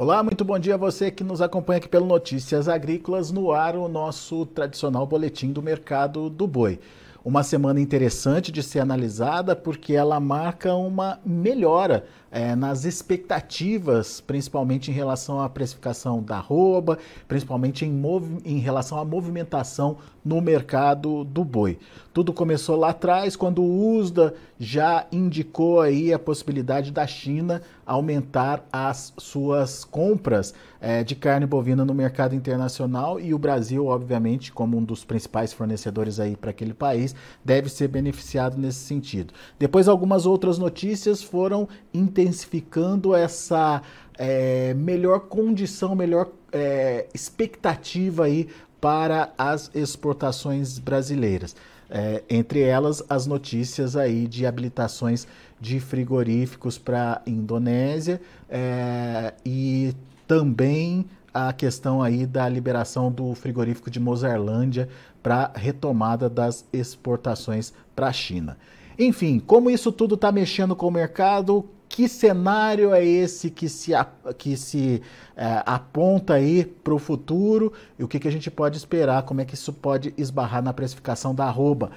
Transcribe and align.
Olá, 0.00 0.22
muito 0.22 0.46
bom 0.46 0.58
dia 0.58 0.76
a 0.76 0.78
você 0.78 1.10
que 1.10 1.22
nos 1.22 1.42
acompanha 1.42 1.76
aqui 1.76 1.86
pelo 1.86 2.06
Notícias 2.06 2.70
Agrícolas 2.70 3.30
no 3.30 3.52
ar, 3.52 3.76
o 3.76 3.86
nosso 3.86 4.46
tradicional 4.46 5.06
boletim 5.06 5.52
do 5.52 5.60
mercado 5.60 6.30
do 6.30 6.46
boi. 6.46 6.80
Uma 7.22 7.42
semana 7.42 7.80
interessante 7.80 8.50
de 8.50 8.62
ser 8.62 8.80
analisada 8.80 9.54
porque 9.54 9.92
ela 9.92 10.18
marca 10.18 10.74
uma 10.74 11.20
melhora 11.24 12.06
é, 12.30 12.54
nas 12.54 12.84
expectativas, 12.84 14.20
principalmente 14.20 14.90
em 14.90 14.94
relação 14.94 15.40
à 15.40 15.48
precificação 15.48 16.22
da 16.22 16.36
arroba, 16.36 16.98
principalmente 17.26 17.84
em, 17.84 18.02
em 18.44 18.58
relação 18.58 18.98
à 18.98 19.04
movimentação 19.04 19.98
no 20.24 20.40
mercado 20.40 21.24
do 21.24 21.44
boi. 21.44 21.78
Tudo 22.12 22.32
começou 22.32 22.76
lá 22.76 22.90
atrás, 22.90 23.36
quando 23.36 23.62
o 23.62 23.96
USDA 23.96 24.34
já 24.58 25.06
indicou 25.10 25.80
aí 25.80 26.12
a 26.12 26.18
possibilidade 26.18 26.90
da 26.90 27.06
China 27.06 27.62
aumentar 27.86 28.64
as 28.72 29.12
suas 29.16 29.84
compras 29.84 30.52
é, 30.80 31.02
de 31.02 31.14
carne 31.14 31.46
bovina 31.46 31.84
no 31.84 31.94
mercado 31.94 32.34
internacional 32.34 33.18
e 33.18 33.32
o 33.32 33.38
Brasil, 33.38 33.86
obviamente, 33.86 34.52
como 34.52 34.76
um 34.76 34.84
dos 34.84 35.04
principais 35.04 35.52
fornecedores 35.52 36.20
aí 36.20 36.36
para 36.36 36.50
aquele 36.50 36.74
país, 36.74 37.09
deve 37.44 37.68
ser 37.68 37.88
beneficiado 37.88 38.58
nesse 38.58 38.80
sentido. 38.80 39.32
Depois, 39.58 39.88
algumas 39.88 40.26
outras 40.26 40.58
notícias 40.58 41.22
foram 41.22 41.68
intensificando 41.92 43.14
essa 43.14 43.82
é, 44.18 44.74
melhor 44.74 45.20
condição, 45.20 45.94
melhor 45.94 46.28
é, 46.52 47.06
expectativa 47.14 48.24
aí 48.24 48.48
para 48.80 49.32
as 49.36 49.70
exportações 49.74 50.78
brasileiras. 50.78 51.54
É, 51.92 52.22
entre 52.30 52.60
elas, 52.60 53.02
as 53.08 53.26
notícias 53.26 53.96
aí 53.96 54.28
de 54.28 54.46
habilitações 54.46 55.26
de 55.60 55.80
frigoríficos 55.80 56.78
para 56.78 57.20
Indonésia 57.26 58.20
é, 58.48 59.34
e 59.44 59.92
também 60.26 61.04
a 61.32 61.52
questão 61.52 62.02
aí 62.02 62.26
da 62.26 62.48
liberação 62.48 63.10
do 63.10 63.34
frigorífico 63.34 63.90
de 63.90 64.00
Mozarlândia 64.00 64.88
para 65.22 65.50
retomada 65.54 66.28
das 66.28 66.64
exportações 66.72 67.72
para 67.94 68.08
a 68.08 68.12
China. 68.12 68.56
Enfim, 68.98 69.38
como 69.38 69.70
isso 69.70 69.90
tudo 69.90 70.14
está 70.14 70.30
mexendo 70.30 70.76
com 70.76 70.88
o 70.88 70.90
mercado, 70.90 71.68
que 71.88 72.08
cenário 72.08 72.94
é 72.94 73.04
esse 73.04 73.50
que 73.50 73.68
se, 73.68 73.92
que 74.38 74.56
se 74.56 75.02
é, 75.36 75.62
aponta 75.66 76.34
aí 76.34 76.64
para 76.64 76.94
o 76.94 76.98
futuro 76.98 77.72
e 77.98 78.04
o 78.04 78.08
que, 78.08 78.20
que 78.20 78.28
a 78.28 78.32
gente 78.32 78.50
pode 78.50 78.76
esperar, 78.76 79.24
como 79.24 79.40
é 79.40 79.44
que 79.44 79.54
isso 79.54 79.72
pode 79.72 80.14
esbarrar 80.16 80.62
na 80.62 80.72
precificação 80.72 81.34
da 81.34 81.46
arroba. 81.46 81.90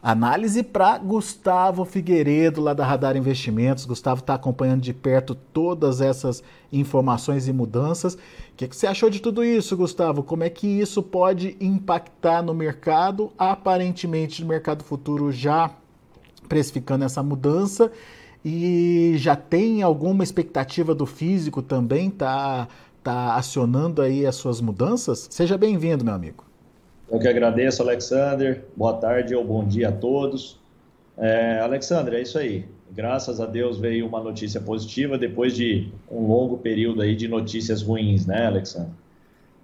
Análise 0.00 0.62
para 0.62 0.96
Gustavo 0.98 1.84
Figueiredo, 1.84 2.60
lá 2.60 2.72
da 2.72 2.86
Radar 2.86 3.16
Investimentos. 3.16 3.84
Gustavo 3.84 4.20
está 4.20 4.34
acompanhando 4.34 4.80
de 4.80 4.94
perto 4.94 5.34
todas 5.34 6.00
essas 6.00 6.42
informações 6.72 7.48
e 7.48 7.52
mudanças. 7.52 8.14
O 8.14 8.18
que, 8.56 8.68
que, 8.68 8.76
você 8.76 8.86
achou 8.86 9.10
de 9.10 9.20
tudo 9.20 9.42
isso, 9.42 9.76
Gustavo? 9.76 10.22
Como 10.22 10.44
é 10.44 10.50
que 10.50 10.68
isso 10.68 11.02
pode 11.02 11.56
impactar 11.60 12.42
no 12.42 12.54
mercado? 12.54 13.32
Aparentemente, 13.36 14.40
no 14.40 14.48
mercado 14.48 14.84
futuro 14.84 15.32
já 15.32 15.72
precificando 16.48 17.04
essa 17.04 17.22
mudança. 17.22 17.90
E 18.44 19.14
já 19.16 19.34
tem 19.34 19.82
alguma 19.82 20.22
expectativa 20.22 20.94
do 20.94 21.06
físico 21.06 21.60
também? 21.60 22.08
Tá, 22.08 22.68
tá 23.02 23.34
acionando 23.34 24.00
aí 24.00 24.24
as 24.24 24.36
suas 24.36 24.60
mudanças? 24.60 25.26
Seja 25.28 25.58
bem-vindo, 25.58 26.04
meu 26.04 26.14
amigo. 26.14 26.47
Eu 27.10 27.18
que 27.18 27.26
agradeço, 27.26 27.82
Alexander. 27.82 28.64
Boa 28.76 28.92
tarde 28.92 29.34
ou 29.34 29.42
bom 29.42 29.66
dia 29.66 29.88
a 29.88 29.92
todos. 29.92 30.60
É, 31.16 31.58
Alexander, 31.60 32.12
é 32.12 32.20
isso 32.20 32.38
aí. 32.38 32.66
Graças 32.90 33.40
a 33.40 33.46
Deus 33.46 33.78
veio 33.78 34.06
uma 34.06 34.22
notícia 34.22 34.60
positiva 34.60 35.16
depois 35.16 35.54
de 35.56 35.90
um 36.10 36.26
longo 36.26 36.58
período 36.58 37.00
aí 37.00 37.16
de 37.16 37.26
notícias 37.26 37.80
ruins, 37.80 38.26
né, 38.26 38.46
Alexander? 38.46 38.90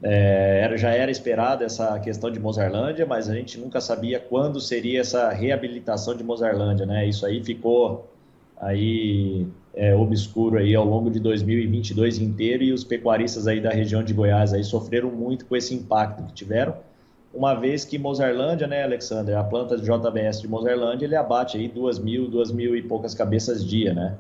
É, 0.03 0.61
era, 0.63 0.77
já 0.79 0.91
era 0.91 1.11
esperada 1.11 1.67
essa 1.67 1.99
questão 2.01 2.31
de 2.31 2.41
Mozarlândia, 2.41 3.05
mas 3.05 3.29
a 3.29 3.35
gente 3.35 3.61
nunca 3.61 3.79
sabia 3.79 4.19
quando 4.19 4.59
seria 4.59 5.01
essa 5.01 5.29
reabilitação 5.31 6.17
de 6.17 6.25
Mozarlândia, 6.25 6.87
né? 6.87 7.07
Isso 7.07 7.27
aí 7.27 7.45
ficou 7.45 8.11
aí 8.59 9.47
é, 9.75 9.95
obscuro 9.95 10.57
aí 10.59 10.75
ao 10.75 10.85
longo 10.85 11.11
de 11.11 11.21
2022 11.21 12.19
inteiro 12.19 12.63
e 12.63 12.73
os 12.73 12.85
pecuaristas 12.85 13.47
aí 13.47 13.61
da 13.61 13.71
região 13.71 14.03
de 14.03 14.15
Goiás 14.15 14.55
aí 14.55 14.65
sofreram 14.65 15.11
muito 15.11 15.45
com 15.45 15.55
esse 15.55 15.75
impacto 15.75 16.23
que 16.23 16.33
tiveram 16.33 16.75
uma 17.35 17.55
vez 17.55 17.85
que 17.85 17.99
Mozarlândia, 17.99 18.67
né, 18.67 18.85
Alexander, 18.85 19.37
a 19.37 19.45
planta 19.45 19.77
de 19.77 19.83
JBS 19.83 20.41
de 20.41 20.49
Mozarlândia, 20.49 21.05
ele 21.05 21.17
abate 21.17 21.59
aí 21.59 21.69
duas 21.69 21.99
mil, 21.99 22.29
duas 22.29 22.53
mil 22.53 22.77
e 22.77 22.83
poucas 22.83 23.15
cabeças 23.15 23.65
dia, 23.65 23.93
né? 23.93 24.17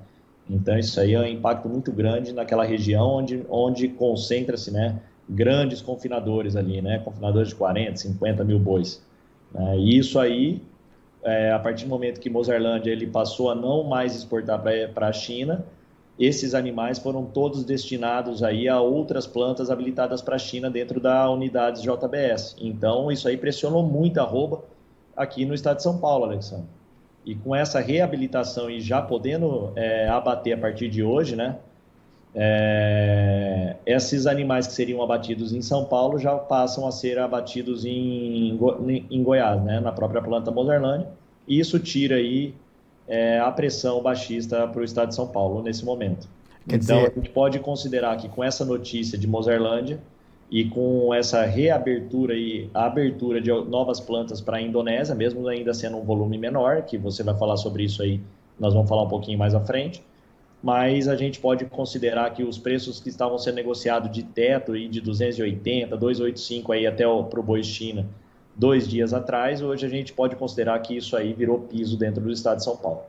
Então 0.50 0.76
isso 0.78 1.00
aí 1.00 1.14
é 1.14 1.20
um 1.20 1.26
impacto 1.26 1.68
muito 1.68 1.90
grande 1.90 2.32
naquela 2.32 2.64
região 2.64 3.06
onde, 3.06 3.46
onde 3.48 3.88
concentra-se, 3.88 4.70
né, 4.70 5.00
grandes 5.28 5.80
confinadores 5.80 6.54
ali, 6.54 6.82
né, 6.82 6.98
confinadores 6.98 7.48
de 7.48 7.54
40, 7.54 7.96
50 7.96 8.44
mil 8.44 8.58
bois. 8.58 9.02
Né? 9.52 9.78
E 9.78 9.96
isso 9.96 10.18
aí, 10.18 10.60
é, 11.22 11.50
a 11.52 11.58
partir 11.58 11.84
do 11.84 11.90
momento 11.90 12.20
que 12.20 12.28
Mozarlândia 12.28 12.90
ele 12.90 13.06
passou 13.06 13.50
a 13.50 13.54
não 13.54 13.84
mais 13.84 14.14
exportar 14.14 14.60
para 14.92 15.08
a 15.08 15.12
China, 15.12 15.64
esses 16.18 16.54
animais 16.54 16.98
foram 16.98 17.24
todos 17.24 17.64
destinados 17.64 18.42
aí 18.42 18.68
a 18.68 18.80
outras 18.80 19.26
plantas 19.26 19.70
habilitadas 19.70 20.22
para 20.22 20.36
a 20.36 20.38
China 20.38 20.70
dentro 20.70 21.00
da 21.00 21.28
unidade 21.28 21.82
JBS. 21.82 22.56
Então, 22.60 23.10
isso 23.10 23.26
aí 23.26 23.36
pressionou 23.36 23.82
muito 23.82 24.18
a 24.18 24.22
arroba 24.22 24.62
aqui 25.16 25.44
no 25.44 25.54
estado 25.54 25.78
de 25.78 25.82
São 25.82 25.98
Paulo, 25.98 26.24
Alexandre. 26.24 26.66
E 27.26 27.34
com 27.34 27.54
essa 27.54 27.80
reabilitação 27.80 28.70
e 28.70 28.80
já 28.80 29.02
podendo 29.02 29.72
é, 29.74 30.08
abater 30.08 30.56
a 30.56 30.58
partir 30.58 30.88
de 30.88 31.02
hoje, 31.02 31.34
né? 31.34 31.56
É, 32.36 33.76
esses 33.86 34.26
animais 34.26 34.66
que 34.66 34.72
seriam 34.72 35.02
abatidos 35.02 35.52
em 35.52 35.62
São 35.62 35.84
Paulo 35.84 36.18
já 36.18 36.36
passam 36.36 36.86
a 36.86 36.92
ser 36.92 37.18
abatidos 37.18 37.84
em, 37.84 38.58
em 39.10 39.22
Goiás, 39.22 39.62
né? 39.62 39.80
Na 39.80 39.90
própria 39.90 40.20
planta 40.20 40.50
Mozarlândia. 40.50 41.08
E 41.48 41.58
isso 41.58 41.78
tira 41.78 42.16
aí 42.16 42.54
é, 43.06 43.38
a 43.38 43.50
pressão 43.50 44.02
baixista 44.02 44.66
para 44.66 44.80
o 44.80 44.84
estado 44.84 45.08
de 45.08 45.14
São 45.14 45.26
Paulo 45.26 45.62
nesse 45.62 45.84
momento. 45.84 46.28
Quer 46.68 46.76
então, 46.76 46.98
dizer... 46.98 47.12
a 47.12 47.14
gente 47.14 47.30
pode 47.30 47.58
considerar 47.58 48.16
que 48.16 48.28
com 48.28 48.42
essa 48.42 48.64
notícia 48.64 49.18
de 49.18 49.26
Mozarlândia 49.26 50.00
e 50.50 50.64
com 50.64 51.12
essa 51.12 51.44
reabertura 51.44 52.34
e 52.34 52.70
a 52.72 52.86
abertura 52.86 53.40
de 53.40 53.50
novas 53.50 54.00
plantas 54.00 54.40
para 54.40 54.58
a 54.58 54.62
Indonésia, 54.62 55.14
mesmo 55.14 55.46
ainda 55.48 55.74
sendo 55.74 55.96
um 55.96 56.02
volume 56.02 56.38
menor, 56.38 56.82
que 56.82 56.96
você 56.96 57.22
vai 57.22 57.36
falar 57.36 57.56
sobre 57.56 57.84
isso 57.84 58.02
aí, 58.02 58.20
nós 58.58 58.72
vamos 58.72 58.88
falar 58.88 59.02
um 59.02 59.08
pouquinho 59.08 59.38
mais 59.38 59.54
à 59.54 59.60
frente, 59.60 60.02
mas 60.62 61.08
a 61.08 61.16
gente 61.16 61.40
pode 61.40 61.64
considerar 61.66 62.30
que 62.32 62.42
os 62.42 62.56
preços 62.56 63.00
que 63.00 63.08
estavam 63.08 63.36
sendo 63.36 63.56
negociados 63.56 64.10
de 64.10 64.22
teto 64.22 64.76
e 64.76 64.88
de 64.88 65.00
280, 65.00 65.96
285 65.96 66.72
aí 66.72 66.86
até 66.86 67.04
para 67.04 67.40
o 67.40 67.42
boi 67.42 67.62
China, 67.62 68.06
dois 68.56 68.86
dias 68.88 69.12
atrás, 69.12 69.62
hoje 69.62 69.84
a 69.86 69.88
gente 69.88 70.12
pode 70.12 70.36
considerar 70.36 70.78
que 70.80 70.96
isso 70.96 71.16
aí 71.16 71.32
virou 71.32 71.60
piso 71.60 71.96
dentro 71.96 72.22
do 72.22 72.30
estado 72.30 72.58
de 72.58 72.64
São 72.64 72.76
Paulo. 72.76 73.02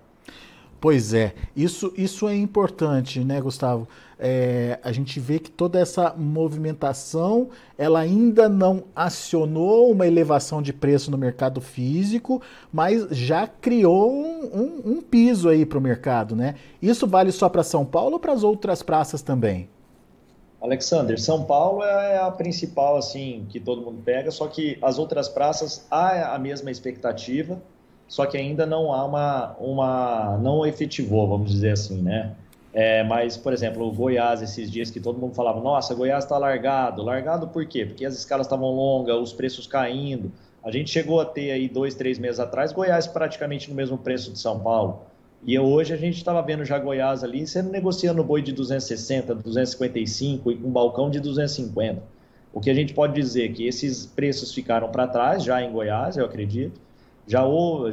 Pois 0.79 1.13
é, 1.13 1.33
isso, 1.55 1.91
isso 1.97 2.27
é 2.27 2.35
importante, 2.35 3.19
né, 3.21 3.41
Gustavo? 3.41 3.87
É, 4.19 4.79
a 4.83 4.91
gente 4.91 5.19
vê 5.19 5.39
que 5.39 5.49
toda 5.49 5.79
essa 5.79 6.13
movimentação, 6.15 7.49
ela 7.77 7.99
ainda 7.99 8.47
não 8.47 8.83
acionou 8.95 9.91
uma 9.91 10.05
elevação 10.05 10.61
de 10.61 10.71
preço 10.71 11.09
no 11.09 11.17
mercado 11.17 11.59
físico, 11.59 12.41
mas 12.71 13.07
já 13.09 13.47
criou 13.47 14.13
um, 14.13 14.45
um, 14.53 14.91
um 14.97 15.01
piso 15.01 15.49
aí 15.49 15.65
para 15.65 15.79
o 15.79 15.81
mercado, 15.81 16.35
né? 16.35 16.55
Isso 16.81 17.07
vale 17.07 17.31
só 17.31 17.49
para 17.49 17.63
São 17.63 17.83
Paulo 17.83 18.13
ou 18.13 18.19
para 18.19 18.33
as 18.33 18.43
outras 18.43 18.83
praças 18.83 19.21
também? 19.21 19.67
Alexander, 20.65 21.19
São 21.19 21.43
Paulo 21.43 21.83
é 21.83 22.17
a 22.17 22.31
principal, 22.31 22.97
assim, 22.97 23.45
que 23.49 23.59
todo 23.59 23.81
mundo 23.81 24.01
pega, 24.03 24.31
só 24.31 24.47
que 24.47 24.77
as 24.81 24.97
outras 24.97 25.29
praças 25.29 25.85
há 25.89 26.33
a 26.33 26.39
mesma 26.39 26.71
expectativa, 26.71 27.61
só 28.07 28.25
que 28.25 28.35
ainda 28.35 28.65
não 28.65 28.91
há 28.91 29.05
uma, 29.05 29.55
uma 29.59 30.37
não 30.37 30.65
efetivou, 30.65 31.27
vamos 31.27 31.51
dizer 31.51 31.71
assim, 31.71 32.01
né? 32.01 32.35
É, 32.73 33.03
mas, 33.03 33.37
por 33.37 33.53
exemplo, 33.53 33.87
o 33.87 33.91
Goiás, 33.91 34.41
esses 34.41 34.69
dias 34.69 34.91
que 34.91 34.99
todo 34.99 35.17
mundo 35.17 35.33
falava, 35.33 35.61
nossa, 35.61 35.95
Goiás 35.95 36.25
está 36.25 36.37
largado. 36.37 37.01
Largado 37.03 37.47
por 37.47 37.65
quê? 37.65 37.85
Porque 37.85 38.05
as 38.05 38.15
escalas 38.15 38.47
estavam 38.47 38.69
longas, 38.69 39.15
os 39.15 39.31
preços 39.31 39.65
caindo. 39.65 40.29
A 40.61 40.69
gente 40.69 40.89
chegou 40.89 41.21
a 41.21 41.25
ter 41.25 41.51
aí 41.51 41.69
dois, 41.69 41.95
três 41.95 42.19
meses 42.19 42.39
atrás, 42.39 42.73
Goiás 42.73 43.07
praticamente 43.07 43.69
no 43.69 43.75
mesmo 43.75 43.97
preço 43.97 44.29
de 44.29 44.39
São 44.39 44.59
Paulo. 44.59 45.03
E 45.45 45.59
hoje 45.59 45.93
a 45.93 45.97
gente 45.97 46.17
estava 46.17 46.41
vendo 46.41 46.65
já 46.65 46.79
Goiás 46.79 47.23
ali, 47.23 47.45
sendo 47.45 47.69
negociando 47.69 48.23
boi 48.23 48.41
de 48.41 48.51
260, 48.51 49.35
255 49.35 50.51
e 50.51 50.57
com 50.57 50.71
balcão 50.71 51.07
de 51.09 51.19
250. 51.19 52.01
O 52.51 52.59
que 52.59 52.69
a 52.69 52.73
gente 52.73 52.95
pode 52.95 53.13
dizer 53.13 53.45
é 53.45 53.53
que 53.53 53.67
esses 53.67 54.07
preços 54.07 54.51
ficaram 54.51 54.89
para 54.89 55.07
trás 55.07 55.43
já 55.43 55.61
em 55.61 55.71
Goiás, 55.71 56.17
eu 56.17 56.25
acredito. 56.25 56.81
Já, 57.27 57.43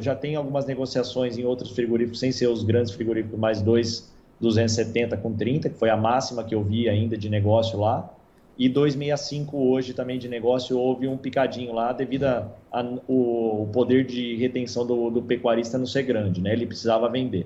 já 0.00 0.14
tem 0.14 0.34
algumas 0.34 0.64
negociações 0.64 1.36
em 1.36 1.44
outros 1.44 1.70
frigoríficos, 1.72 2.20
sem 2.20 2.32
ser 2.32 2.46
os 2.46 2.64
grandes 2.64 2.92
frigoríficos, 2.92 3.38
mais 3.38 3.60
dois 3.60 4.10
270 4.40 5.16
com 5.18 5.34
30, 5.34 5.68
que 5.68 5.78
foi 5.78 5.90
a 5.90 5.96
máxima 5.96 6.44
que 6.44 6.54
eu 6.54 6.62
vi 6.62 6.88
ainda 6.88 7.18
de 7.18 7.28
negócio 7.28 7.78
lá 7.78 8.10
e 8.64 8.68
265 8.68 9.56
hoje 9.56 9.92
também 9.92 10.20
de 10.20 10.28
negócio 10.28 10.78
houve 10.78 11.08
um 11.08 11.16
picadinho 11.16 11.72
lá 11.72 11.92
devido 11.92 12.26
ao 12.70 13.68
poder 13.72 14.06
de 14.06 14.36
retenção 14.36 14.86
do, 14.86 15.10
do, 15.10 15.20
pecuarista 15.20 15.76
não 15.76 15.84
ser 15.84 16.04
grande, 16.04 16.40
né? 16.40 16.52
Ele 16.52 16.64
precisava 16.64 17.08
vender. 17.08 17.44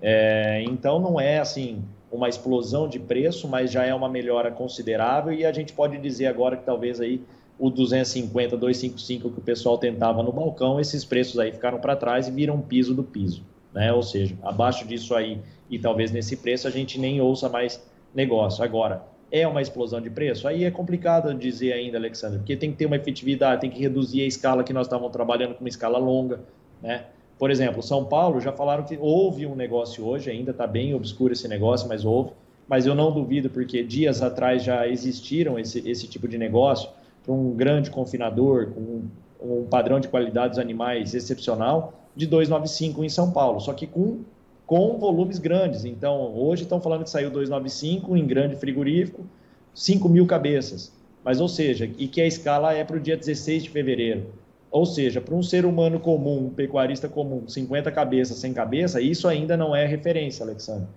É, 0.00 0.62
então 0.62 0.98
não 0.98 1.20
é 1.20 1.38
assim 1.38 1.84
uma 2.10 2.26
explosão 2.26 2.88
de 2.88 2.98
preço, 2.98 3.46
mas 3.46 3.70
já 3.70 3.84
é 3.84 3.94
uma 3.94 4.08
melhora 4.08 4.50
considerável 4.50 5.30
e 5.34 5.44
a 5.44 5.52
gente 5.52 5.74
pode 5.74 5.98
dizer 5.98 6.24
agora 6.24 6.56
que 6.56 6.64
talvez 6.64 7.02
aí 7.02 7.20
o 7.58 7.68
250, 7.68 8.56
255 8.56 9.30
que 9.30 9.38
o 9.38 9.42
pessoal 9.42 9.76
tentava 9.76 10.22
no 10.22 10.32
balcão, 10.32 10.80
esses 10.80 11.04
preços 11.04 11.38
aí 11.38 11.52
ficaram 11.52 11.78
para 11.78 11.94
trás 11.94 12.28
e 12.28 12.30
viram 12.30 12.62
piso 12.62 12.94
do 12.94 13.04
piso, 13.04 13.42
né? 13.74 13.92
Ou 13.92 14.02
seja, 14.02 14.34
abaixo 14.42 14.88
disso 14.88 15.14
aí 15.14 15.38
e 15.68 15.78
talvez 15.78 16.10
nesse 16.10 16.34
preço 16.38 16.66
a 16.66 16.70
gente 16.70 16.98
nem 16.98 17.20
ouça 17.20 17.46
mais 17.46 17.78
negócio. 18.14 18.64
Agora, 18.64 19.04
é 19.38 19.48
uma 19.48 19.62
explosão 19.62 20.00
de 20.00 20.10
preço? 20.10 20.46
Aí 20.46 20.64
é 20.64 20.70
complicado 20.70 21.32
dizer 21.34 21.72
ainda, 21.72 21.98
Alexandre, 21.98 22.38
porque 22.38 22.56
tem 22.56 22.70
que 22.70 22.76
ter 22.76 22.86
uma 22.86 22.96
efetividade, 22.96 23.60
tem 23.60 23.70
que 23.70 23.80
reduzir 23.80 24.22
a 24.22 24.26
escala 24.26 24.62
que 24.64 24.72
nós 24.72 24.86
estávamos 24.86 25.12
trabalhando 25.12 25.54
com 25.54 25.60
uma 25.60 25.68
escala 25.68 25.98
longa, 25.98 26.40
né? 26.82 27.04
Por 27.38 27.50
exemplo, 27.50 27.82
São 27.82 28.04
Paulo 28.04 28.40
já 28.40 28.52
falaram 28.52 28.84
que 28.84 28.96
houve 28.98 29.46
um 29.46 29.54
negócio 29.54 30.04
hoje, 30.06 30.30
ainda 30.30 30.52
está 30.52 30.66
bem 30.66 30.94
obscuro 30.94 31.32
esse 31.32 31.46
negócio, 31.46 31.86
mas 31.86 32.04
houve. 32.04 32.30
Mas 32.66 32.86
eu 32.86 32.94
não 32.94 33.12
duvido, 33.12 33.50
porque 33.50 33.82
dias 33.82 34.22
atrás 34.22 34.64
já 34.64 34.88
existiram 34.88 35.58
esse, 35.58 35.88
esse 35.88 36.08
tipo 36.08 36.26
de 36.26 36.38
negócio 36.38 36.88
para 37.22 37.34
um 37.34 37.52
grande 37.52 37.90
confinador, 37.90 38.70
com 38.70 38.80
um, 38.80 39.10
um 39.40 39.64
padrão 39.66 40.00
de 40.00 40.08
qualidade 40.08 40.50
dos 40.50 40.58
animais 40.58 41.14
excepcional, 41.14 41.92
de 42.14 42.26
295 42.26 43.04
em 43.04 43.08
São 43.08 43.30
Paulo, 43.30 43.60
só 43.60 43.74
que 43.74 43.86
com, 43.86 44.20
com 44.66 44.98
volumes 44.98 45.38
grandes. 45.38 45.84
Então, 45.84 46.36
hoje 46.36 46.64
estão 46.64 46.80
falando 46.80 47.04
que 47.04 47.10
saiu 47.10 47.30
295 47.30 48.16
em 48.16 48.26
grande 48.26 48.56
frigorífico, 48.56 49.24
5 49.72 50.08
mil 50.08 50.26
cabeças. 50.26 50.92
Mas, 51.24 51.40
ou 51.40 51.48
seja, 51.48 51.88
e 51.98 52.08
que 52.08 52.20
a 52.20 52.26
escala 52.26 52.74
é 52.74 52.84
para 52.84 52.96
o 52.96 53.00
dia 53.00 53.16
16 53.16 53.64
de 53.64 53.70
fevereiro. 53.70 54.26
Ou 54.70 54.84
seja, 54.84 55.20
para 55.20 55.34
um 55.34 55.42
ser 55.42 55.64
humano 55.64 56.00
comum, 56.00 56.46
um 56.46 56.50
pecuarista 56.50 57.08
comum, 57.08 57.48
50 57.48 57.90
cabeças, 57.92 58.38
sem 58.38 58.52
cabeça, 58.52 59.00
isso 59.00 59.28
ainda 59.28 59.56
não 59.56 59.74
é 59.74 59.86
referência, 59.86 60.44
Alexandre. 60.44 60.88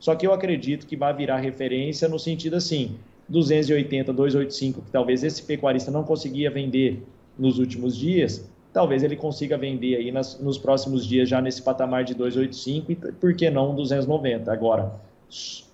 Só 0.00 0.14
que 0.14 0.26
eu 0.26 0.32
acredito 0.32 0.86
que 0.86 0.96
vai 0.96 1.14
virar 1.14 1.38
referência 1.38 2.08
no 2.08 2.18
sentido 2.18 2.56
assim, 2.56 2.96
280, 3.28 4.12
285, 4.12 4.82
que 4.82 4.90
talvez 4.90 5.22
esse 5.22 5.42
pecuarista 5.42 5.90
não 5.90 6.04
conseguia 6.04 6.50
vender 6.50 7.02
nos 7.38 7.58
últimos 7.58 7.96
dias, 7.96 8.48
talvez 8.72 9.02
ele 9.02 9.16
consiga 9.16 9.56
vender 9.56 9.96
aí 9.96 10.12
nas, 10.12 10.38
nos 10.40 10.58
próximos 10.58 11.06
dias 11.06 11.28
já 11.28 11.40
nesse 11.40 11.62
patamar 11.62 12.04
de 12.04 12.14
285 12.14 12.92
e 12.92 12.96
por 12.96 13.34
que 13.34 13.50
não 13.50 13.74
290. 13.74 14.52
Agora, 14.52 14.92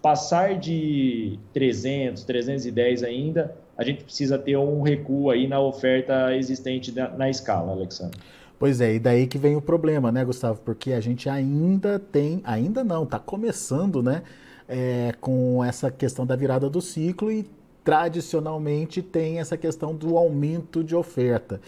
passar 0.03 0.59
de 0.59 1.39
300, 1.53 2.25
310 2.25 3.03
ainda, 3.03 3.57
a 3.77 3.85
gente 3.85 4.05
precisa 4.05 4.39
ter 4.39 4.57
um 4.57 4.83
recuo 4.83 5.31
aí 5.31 5.47
na 5.47 5.61
oferta 5.61 6.35
existente 6.35 6.93
na, 6.93 7.09
na 7.09 7.31
escala, 7.31 7.73
Alexandre. 7.73 8.19
Pois 8.59 8.81
é, 8.81 8.95
e 8.95 8.99
daí 8.99 9.27
que 9.27 9.37
vem 9.37 9.57
o 9.57 9.61
problema, 9.61 10.13
né, 10.13 10.25
Gustavo? 10.25 10.61
Porque 10.65 10.93
a 10.93 11.01
gente 11.01 11.29
ainda 11.29 11.99
tem, 11.99 12.41
ainda 12.45 12.85
não, 12.85 13.03
está 13.03 13.19
começando, 13.19 14.03
né, 14.03 14.23
é, 14.69 15.13
com 15.21 15.63
essa 15.63 15.91
questão 15.91 16.25
da 16.25 16.37
virada 16.37 16.71
do 16.71 16.81
ciclo 16.81 17.31
e 17.31 17.45
tradicionalmente 17.83 19.03
tem 19.03 19.39
essa 19.39 19.57
questão 19.57 19.95
do 19.95 20.17
aumento 20.17 20.83
de 20.83 20.97
oferta. 20.97 21.61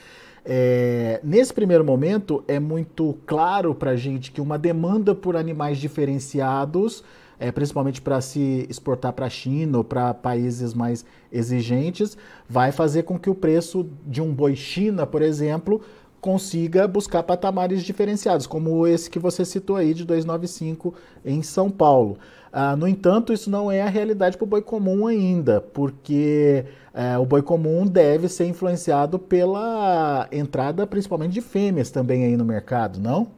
É, 0.49 1.21
nesse 1.25 1.53
primeiro 1.53 1.85
momento, 1.85 2.45
é 2.47 2.61
muito 2.61 3.19
claro 3.27 3.75
para 3.75 3.91
a 3.91 3.97
gente 3.97 4.31
que 4.31 4.41
uma 4.41 4.57
demanda 4.57 5.13
por 5.13 5.37
animais 5.37 5.79
diferenciados 5.79 7.03
é, 7.39 7.53
principalmente 7.53 8.01
para 8.01 8.21
se 8.21 8.67
exportar 8.69 9.13
para 9.13 9.27
a 9.27 9.31
China 9.31 9.79
ou 9.79 9.85
para 9.85 10.15
países 10.15 10.73
mais 10.73 11.05
exigentes, 11.31 12.17
vai 12.49 12.73
fazer 12.73 13.03
com 13.03 13.19
que 13.19 13.31
o 13.31 13.35
preço 13.35 13.87
de 14.07 14.23
um 14.23 14.33
boi 14.33 14.57
China, 14.57 15.07
por 15.07 15.23
exemplo, 15.23 15.81
consiga 16.27 16.89
buscar 16.89 17.23
patamares 17.23 17.85
diferenciados, 17.85 18.49
como 18.49 18.85
esse 18.85 19.09
que 19.09 19.17
você 19.17 19.45
citou 19.45 19.77
aí 19.77 19.95
de 19.95 20.05
295 20.05 20.93
em 21.25 21.41
São 21.41 21.71
Paulo. 21.71 22.19
Ah, 22.53 22.75
no 22.75 22.89
entanto, 22.89 23.33
isso 23.33 23.49
não 23.49 23.71
é 23.71 23.81
a 23.81 23.89
realidade 23.89 24.37
para 24.37 24.43
o 24.43 24.49
boi 24.49 24.61
comum 24.61 25.07
ainda, 25.07 25.61
porque 25.61 26.65
é, 26.93 27.17
o 27.17 27.25
boi 27.25 27.43
comum 27.43 27.87
deve 27.87 28.29
ser 28.29 28.47
influenciado 28.47 29.21
pela 29.21 30.27
entrada 30.33 30.85
principalmente 30.85 31.31
de 31.33 31.41
fêmeas 31.41 31.93
também 31.93 32.25
aí 32.25 32.37
no 32.37 32.45
mercado, 32.45 32.99
não? 32.99 33.29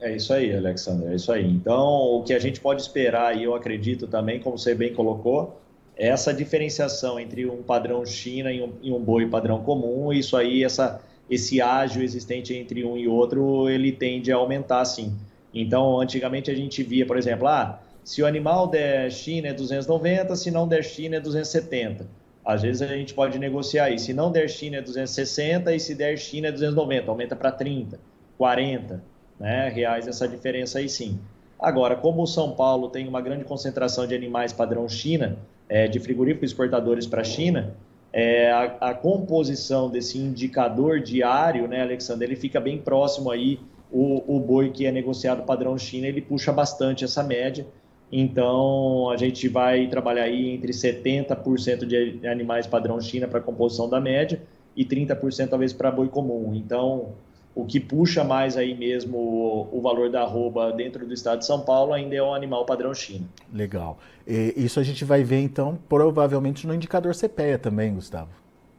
É 0.00 0.14
isso 0.14 0.32
aí, 0.32 0.54
Alexandre, 0.54 1.08
é 1.08 1.16
isso 1.16 1.32
aí. 1.32 1.50
Então, 1.50 1.84
o 1.84 2.22
que 2.22 2.32
a 2.32 2.38
gente 2.38 2.60
pode 2.60 2.80
esperar, 2.80 3.36
e 3.36 3.42
eu 3.42 3.56
acredito 3.56 4.06
também, 4.06 4.38
como 4.38 4.56
você 4.56 4.72
bem 4.72 4.94
colocou, 4.94 5.60
é 5.96 6.06
essa 6.06 6.32
diferenciação 6.32 7.18
entre 7.18 7.44
um 7.46 7.60
padrão 7.60 8.06
China 8.06 8.52
e 8.52 8.62
um, 8.62 8.72
e 8.80 8.92
um 8.92 9.00
boi 9.00 9.26
padrão 9.26 9.64
comum, 9.64 10.12
isso 10.12 10.36
aí, 10.36 10.62
essa, 10.62 11.00
esse 11.30 11.60
ágio 11.60 12.02
existente 12.02 12.52
entre 12.54 12.84
um 12.84 12.96
e 12.96 13.06
outro, 13.06 13.68
ele 13.68 13.92
tende 13.92 14.32
a 14.32 14.36
aumentar, 14.36 14.84
sim. 14.84 15.14
Então, 15.54 16.00
antigamente 16.00 16.50
a 16.50 16.54
gente 16.54 16.82
via, 16.82 17.06
por 17.06 17.16
exemplo, 17.16 17.46
ah, 17.46 17.80
se 18.02 18.22
o 18.22 18.26
animal 18.26 18.66
der 18.66 19.10
China 19.10 19.48
é 19.48 19.52
290, 19.52 20.34
se 20.34 20.50
não 20.50 20.66
der 20.66 20.82
China 20.82 21.16
é 21.16 21.20
270. 21.20 22.06
Às 22.44 22.62
vezes 22.62 22.82
a 22.82 22.86
gente 22.86 23.14
pode 23.14 23.38
negociar 23.38 23.90
isso. 23.90 24.06
Se 24.06 24.14
não 24.14 24.32
der 24.32 24.48
China 24.48 24.78
é 24.78 24.82
260 24.82 25.72
e 25.74 25.78
se 25.78 25.94
der 25.94 26.16
China 26.16 26.48
é 26.48 26.52
290, 26.52 27.10
aumenta 27.10 27.36
para 27.36 27.52
30, 27.52 28.00
40 28.36 29.02
né, 29.38 29.68
reais 29.68 30.08
essa 30.08 30.26
diferença 30.26 30.78
aí 30.78 30.88
sim. 30.88 31.18
Agora, 31.58 31.94
como 31.94 32.22
o 32.22 32.26
São 32.26 32.52
Paulo 32.52 32.88
tem 32.88 33.06
uma 33.06 33.20
grande 33.20 33.44
concentração 33.44 34.06
de 34.06 34.14
animais 34.14 34.52
padrão 34.52 34.88
China, 34.88 35.36
é, 35.68 35.86
de 35.86 36.00
frigoríficos 36.00 36.50
exportadores 36.50 37.06
para 37.06 37.20
a 37.20 37.24
China, 37.24 37.74
é, 38.12 38.50
a, 38.50 38.90
a, 38.90 38.94
composição 38.94 39.88
desse 39.88 40.18
indicador 40.18 41.00
diário, 41.00 41.68
né, 41.68 41.82
Alexandre, 41.82 42.26
ele 42.26 42.36
fica 42.36 42.60
bem 42.60 42.78
próximo 42.78 43.30
aí, 43.30 43.60
o, 43.90 44.36
o 44.36 44.40
boi 44.40 44.70
que 44.70 44.86
é 44.86 44.92
negociado 44.92 45.42
padrão 45.44 45.76
China, 45.78 46.06
ele 46.06 46.20
puxa 46.20 46.52
bastante 46.52 47.04
essa 47.04 47.22
média, 47.22 47.66
então 48.10 49.10
a 49.10 49.16
gente 49.16 49.48
vai 49.48 49.86
trabalhar 49.86 50.24
aí 50.24 50.50
entre 50.50 50.72
70% 50.72 51.86
de 51.86 52.26
animais 52.26 52.66
padrão 52.66 53.00
China 53.00 53.28
para 53.28 53.40
composição 53.40 53.88
da 53.88 54.00
média 54.00 54.42
e 54.76 54.84
30% 54.84 55.48
talvez 55.48 55.72
para 55.72 55.90
boi 55.90 56.08
comum. 56.08 56.52
Então, 56.54 57.12
o 57.60 57.66
que 57.66 57.78
puxa 57.78 58.24
mais 58.24 58.56
aí 58.56 58.74
mesmo 58.74 59.16
o, 59.18 59.78
o, 59.78 59.80
valor 59.80 60.10
da 60.10 60.22
arroba 60.22 60.72
dentro 60.72 61.06
do 61.06 61.12
estado 61.12 61.40
de 61.40 61.46
São 61.46 61.60
Paulo 61.60 61.92
ainda 61.92 62.14
é 62.14 62.22
um 62.22 62.34
animal 62.34 62.64
padrão 62.64 62.94
China. 62.94 63.26
Legal. 63.52 63.98
E 64.26 64.54
isso 64.56 64.80
a 64.80 64.82
gente 64.82 65.04
vai 65.04 65.22
ver 65.22 65.40
então 65.40 65.78
provavelmente 65.88 66.66
no 66.66 66.74
indicador 66.74 67.14
CPEA 67.14 67.58
também, 67.58 67.94
Gustavo. 67.94 68.30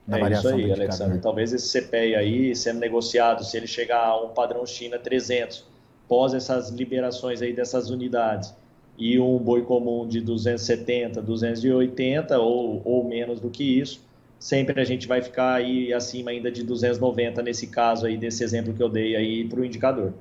Na 0.08 0.18
é 0.18 0.32
isso 0.34 0.48
aí, 0.48 0.72
Alexandre. 0.72 1.20
Talvez 1.20 1.54
esse 1.54 1.82
CPEA 1.82 2.20
aí 2.20 2.56
sendo 2.56 2.80
negociado, 2.80 3.44
se 3.44 3.56
ele 3.56 3.68
chegar 3.68 4.04
a 4.04 4.24
um 4.24 4.30
padrão 4.30 4.66
China 4.66 4.98
300, 4.98 5.66
pós 6.08 6.34
essas 6.34 6.70
liberações 6.70 7.42
aí 7.42 7.54
dessas 7.54 7.90
unidades, 7.90 8.54
e 8.98 9.20
um 9.20 9.38
boi 9.38 9.62
comum 9.64 10.08
de 10.08 10.22
270, 10.22 11.22
280 11.22 12.38
ou, 12.40 12.82
ou 12.84 13.08
menos 13.08 13.40
do 13.40 13.50
que 13.50 13.64
isso, 13.64 14.06
sempre 14.42 14.82
a 14.82 14.84
gente 14.84 15.08
vai 15.08 15.22
ficar 15.22 15.54
aí 15.54 15.94
acima 15.94 16.32
ainda 16.32 16.52
de 16.52 16.64
290 16.64 17.44
nesse 17.44 17.68
caso 17.68 18.08
aí, 18.08 18.18
desse 18.18 18.44
exemplo 18.44 18.74
que 18.74 18.82
eu 18.82 18.90
dei 18.90 19.16
aí 19.16 19.48
para 19.48 19.60
o 19.60 19.64
indicador. 19.64 20.14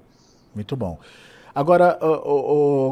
Muito 0.55 0.77
bom. 0.77 0.99
Agora, 1.55 1.99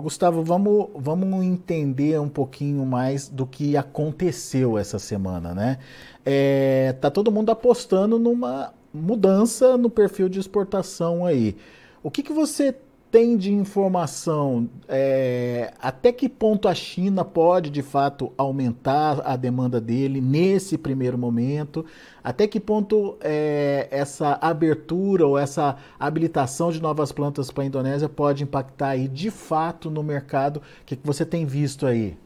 Gustavo, 0.02 0.42
vamos, 0.42 0.88
vamos 0.96 1.44
entender 1.44 2.18
um 2.18 2.30
pouquinho 2.30 2.84
mais 2.86 3.28
do 3.28 3.46
que 3.46 3.76
aconteceu 3.76 4.78
essa 4.78 4.98
semana, 4.98 5.54
né? 5.54 5.78
É, 6.24 6.94
tá 6.98 7.10
todo 7.10 7.30
mundo 7.30 7.50
apostando 7.50 8.18
numa 8.18 8.72
mudança 8.92 9.76
no 9.76 9.90
perfil 9.90 10.30
de 10.30 10.40
exportação 10.40 11.26
aí. 11.26 11.54
O 12.02 12.10
que, 12.10 12.22
que 12.22 12.32
você 12.32 12.74
tem 13.10 13.36
de 13.36 13.52
informação? 13.52 14.68
É, 14.88 15.72
até 15.80 16.12
que 16.12 16.28
ponto 16.28 16.68
a 16.68 16.74
China 16.74 17.24
pode, 17.24 17.70
de 17.70 17.82
fato, 17.82 18.32
aumentar 18.36 19.20
a 19.24 19.36
demanda 19.36 19.80
dele 19.80 20.20
nesse 20.20 20.76
primeiro 20.76 21.16
momento? 21.16 21.84
Até 22.22 22.46
que 22.46 22.60
ponto 22.60 23.16
é, 23.20 23.88
essa 23.90 24.38
abertura 24.40 25.26
ou 25.26 25.38
essa 25.38 25.76
habilitação 25.98 26.70
de 26.70 26.80
novas 26.80 27.10
plantas 27.12 27.50
para 27.50 27.64
a 27.64 27.66
Indonésia 27.66 28.08
pode 28.08 28.44
impactar 28.44 28.90
aí, 28.90 29.08
de 29.08 29.30
fato, 29.30 29.90
no 29.90 30.02
mercado? 30.02 30.58
O 30.58 30.62
que, 30.84 30.96
que 30.96 31.06
você 31.06 31.24
tem 31.24 31.46
visto 31.46 31.86
aí? 31.86 32.16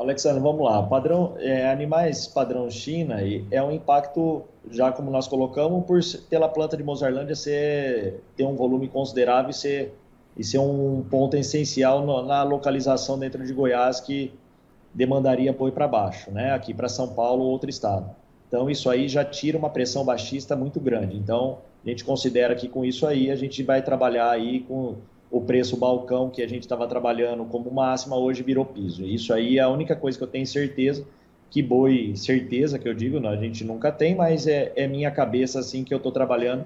Alexandre, 0.00 0.40
vamos 0.40 0.64
lá. 0.64 0.82
Padrão, 0.82 1.34
é, 1.38 1.70
animais 1.70 2.26
padrão 2.26 2.70
China 2.70 3.16
é 3.50 3.62
um 3.62 3.70
impacto, 3.70 4.44
já 4.70 4.90
como 4.90 5.10
nós 5.10 5.28
colocamos, 5.28 5.84
por 5.84 6.00
pela 6.30 6.48
planta 6.48 6.74
de 6.74 6.82
Mozarlândia 6.82 7.34
ser, 7.34 8.22
ter 8.34 8.44
um 8.44 8.56
volume 8.56 8.88
considerável 8.88 9.50
e 9.50 9.54
ser, 9.54 9.94
e 10.38 10.42
ser 10.42 10.56
um 10.56 11.04
ponto 11.10 11.36
essencial 11.36 12.04
no, 12.04 12.22
na 12.22 12.42
localização 12.42 13.18
dentro 13.18 13.44
de 13.44 13.52
Goiás 13.52 14.00
que 14.00 14.32
demandaria 14.94 15.50
apoio 15.50 15.72
para 15.72 15.86
baixo, 15.86 16.30
né? 16.30 16.52
aqui 16.52 16.72
para 16.72 16.88
São 16.88 17.08
Paulo 17.08 17.44
ou 17.44 17.50
outro 17.50 17.68
estado. 17.68 18.10
Então, 18.48 18.70
isso 18.70 18.88
aí 18.88 19.06
já 19.06 19.22
tira 19.22 19.58
uma 19.58 19.68
pressão 19.68 20.02
baixista 20.02 20.56
muito 20.56 20.80
grande. 20.80 21.14
Então, 21.14 21.58
a 21.84 21.88
gente 21.90 22.04
considera 22.06 22.54
que 22.54 22.68
com 22.68 22.86
isso 22.86 23.06
aí 23.06 23.30
a 23.30 23.36
gente 23.36 23.62
vai 23.62 23.82
trabalhar 23.82 24.30
aí 24.30 24.60
com 24.60 24.96
o 25.30 25.40
preço 25.40 25.76
balcão 25.76 26.28
que 26.28 26.42
a 26.42 26.48
gente 26.48 26.62
estava 26.62 26.86
trabalhando 26.86 27.44
como 27.44 27.70
máxima 27.70 28.16
hoje 28.16 28.42
virou 28.42 28.64
piso. 28.64 29.04
Isso 29.04 29.32
aí 29.32 29.58
é 29.58 29.60
a 29.60 29.68
única 29.68 29.94
coisa 29.94 30.18
que 30.18 30.24
eu 30.24 30.28
tenho 30.28 30.46
certeza 30.46 31.06
que 31.50 31.62
boi, 31.62 32.12
certeza 32.14 32.78
que 32.78 32.88
eu 32.88 32.94
digo, 32.94 33.18
não, 33.18 33.30
a 33.30 33.36
gente 33.36 33.64
nunca 33.64 33.90
tem, 33.90 34.14
mas 34.14 34.46
é, 34.46 34.72
é 34.76 34.86
minha 34.86 35.10
cabeça 35.10 35.58
assim 35.58 35.82
que 35.82 35.92
eu 35.92 35.98
estou 35.98 36.12
trabalhando, 36.12 36.64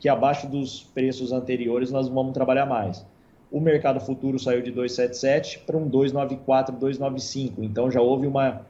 que 0.00 0.08
abaixo 0.08 0.48
dos 0.48 0.82
preços 0.92 1.30
anteriores 1.32 1.90
nós 1.90 2.08
vamos 2.08 2.34
trabalhar 2.34 2.66
mais. 2.66 3.06
o 3.50 3.60
mercado 3.60 4.00
futuro 4.00 4.36
saiu 4.36 4.60
de 4.60 4.72
2,77 4.72 5.60
para 5.64 5.76
um 5.76 5.88
2,94, 5.88 6.76
2,95. 6.76 7.52
Então 7.58 7.88
já 7.88 8.00
houve 8.00 8.26
uma 8.26 8.62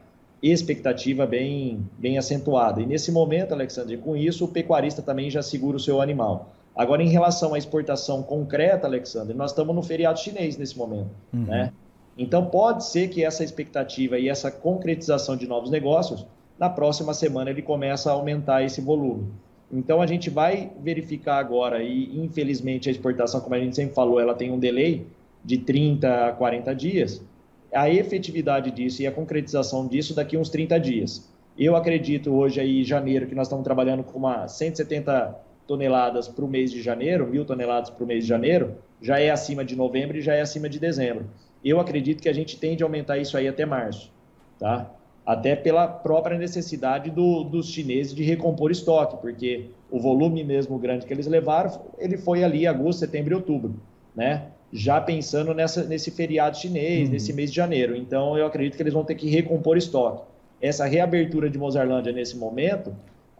expectativa 0.42 1.26
bem, 1.26 1.88
bem 1.98 2.18
acentuada. 2.18 2.82
E 2.82 2.86
nesse 2.86 3.10
momento, 3.10 3.52
Alexandre, 3.52 3.96
com 3.96 4.14
isso, 4.14 4.44
o 4.44 4.48
pecuarista 4.48 5.00
também 5.00 5.30
já 5.30 5.40
segura 5.42 5.78
o 5.78 5.80
seu 5.80 6.02
animal. 6.02 6.52
Agora, 6.76 7.02
em 7.02 7.08
relação 7.08 7.54
à 7.54 7.58
exportação 7.58 8.22
concreta, 8.22 8.86
Alexandre, 8.86 9.34
nós 9.34 9.52
estamos 9.52 9.74
no 9.74 9.82
feriado 9.82 10.18
chinês 10.18 10.56
nesse 10.56 10.76
momento, 10.76 11.10
uhum. 11.32 11.44
né? 11.44 11.72
Então, 12.18 12.46
pode 12.46 12.84
ser 12.84 13.08
que 13.08 13.24
essa 13.24 13.44
expectativa 13.44 14.18
e 14.18 14.28
essa 14.28 14.50
concretização 14.50 15.36
de 15.36 15.46
novos 15.46 15.70
negócios, 15.70 16.26
na 16.58 16.68
próxima 16.70 17.12
semana 17.12 17.50
ele 17.50 17.62
começa 17.62 18.10
a 18.10 18.14
aumentar 18.14 18.62
esse 18.62 18.80
volume. 18.80 19.28
Então, 19.72 20.00
a 20.00 20.06
gente 20.06 20.30
vai 20.30 20.70
verificar 20.80 21.38
agora, 21.38 21.82
e 21.82 22.16
infelizmente 22.18 22.88
a 22.88 22.92
exportação, 22.92 23.40
como 23.40 23.54
a 23.54 23.58
gente 23.58 23.74
sempre 23.74 23.94
falou, 23.94 24.20
ela 24.20 24.34
tem 24.34 24.50
um 24.50 24.58
delay 24.58 25.06
de 25.44 25.58
30 25.58 26.28
a 26.28 26.32
40 26.32 26.74
dias, 26.74 27.22
a 27.72 27.90
efetividade 27.90 28.70
disso 28.70 29.02
e 29.02 29.06
a 29.06 29.12
concretização 29.12 29.86
disso 29.86 30.14
daqui 30.14 30.36
a 30.36 30.40
uns 30.40 30.48
30 30.48 30.78
dias. 30.78 31.28
Eu 31.58 31.74
acredito 31.74 32.32
hoje 32.32 32.60
aí, 32.60 32.80
em 32.80 32.84
janeiro, 32.84 33.26
que 33.26 33.34
nós 33.34 33.46
estamos 33.46 33.64
trabalhando 33.64 34.02
com 34.04 34.18
uma 34.18 34.46
170 34.46 35.36
toneladas 35.66 36.28
para 36.28 36.44
o 36.44 36.48
mês 36.48 36.70
de 36.70 36.82
janeiro, 36.82 37.26
mil 37.26 37.44
toneladas 37.44 37.90
para 37.90 38.04
o 38.04 38.06
mês 38.06 38.24
de 38.24 38.28
janeiro, 38.28 38.76
já 39.00 39.18
é 39.18 39.30
acima 39.30 39.64
de 39.64 39.76
novembro 39.76 40.16
e 40.16 40.20
já 40.20 40.34
é 40.34 40.40
acima 40.40 40.68
de 40.68 40.78
dezembro. 40.78 41.26
Eu 41.64 41.80
acredito 41.80 42.22
que 42.22 42.28
a 42.28 42.32
gente 42.32 42.58
tende 42.58 42.82
a 42.82 42.86
aumentar 42.86 43.18
isso 43.18 43.36
aí 43.36 43.48
até 43.48 43.64
março, 43.64 44.10
tá? 44.58 44.90
Até 45.24 45.56
pela 45.56 45.88
própria 45.88 46.36
necessidade 46.36 47.10
do, 47.10 47.44
dos 47.44 47.68
chineses 47.68 48.14
de 48.14 48.22
recompor 48.22 48.70
estoque, 48.70 49.16
porque 49.16 49.70
o 49.90 49.98
volume 49.98 50.44
mesmo 50.44 50.78
grande 50.78 51.06
que 51.06 51.12
eles 51.12 51.26
levaram, 51.26 51.80
ele 51.98 52.18
foi 52.18 52.44
ali 52.44 52.66
agosto, 52.66 53.00
setembro 53.00 53.32
e 53.32 53.36
outubro, 53.36 53.74
né? 54.14 54.48
Já 54.70 55.00
pensando 55.00 55.54
nessa, 55.54 55.84
nesse 55.84 56.10
feriado 56.10 56.58
chinês, 56.58 57.08
uhum. 57.08 57.14
nesse 57.14 57.32
mês 57.32 57.50
de 57.50 57.56
janeiro. 57.56 57.96
Então, 57.96 58.36
eu 58.36 58.44
acredito 58.44 58.76
que 58.76 58.82
eles 58.82 58.92
vão 58.92 59.04
ter 59.04 59.14
que 59.14 59.30
recompor 59.30 59.78
estoque. 59.78 60.22
Essa 60.60 60.84
reabertura 60.84 61.48
de 61.48 61.56
Mozarlândia 61.56 62.12
nesse 62.12 62.36
momento 62.36 62.94